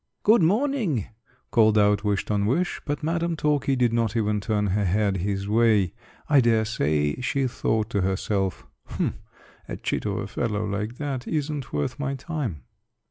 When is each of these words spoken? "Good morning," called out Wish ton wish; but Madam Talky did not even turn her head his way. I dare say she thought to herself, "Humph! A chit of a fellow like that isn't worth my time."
"Good 0.23 0.41
morning," 0.41 1.09
called 1.51 1.77
out 1.77 2.03
Wish 2.03 2.25
ton 2.25 2.47
wish; 2.47 2.81
but 2.85 3.03
Madam 3.03 3.35
Talky 3.35 3.75
did 3.75 3.93
not 3.93 4.15
even 4.17 4.41
turn 4.41 4.65
her 4.65 4.83
head 4.83 5.17
his 5.17 5.47
way. 5.47 5.93
I 6.27 6.41
dare 6.41 6.65
say 6.65 7.21
she 7.21 7.45
thought 7.45 7.91
to 7.91 8.01
herself, 8.01 8.65
"Humph! 8.87 9.21
A 9.69 9.77
chit 9.77 10.07
of 10.07 10.17
a 10.17 10.25
fellow 10.25 10.65
like 10.65 10.95
that 10.97 11.27
isn't 11.27 11.71
worth 11.71 11.99
my 11.99 12.15
time." 12.15 12.63